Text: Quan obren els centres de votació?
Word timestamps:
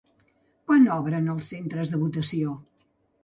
Quan 0.69 0.87
obren 0.95 1.29
els 1.35 1.51
centres 1.53 1.91
de 1.93 1.99
votació? 2.05 2.57